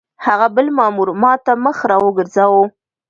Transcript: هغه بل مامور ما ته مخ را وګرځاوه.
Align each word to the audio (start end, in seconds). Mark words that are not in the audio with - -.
هغه 0.25 0.47
بل 0.55 0.67
مامور 0.77 1.09
ما 1.21 1.33
ته 1.45 1.51
مخ 1.65 1.77
را 1.89 1.97
وګرځاوه. 2.05 2.63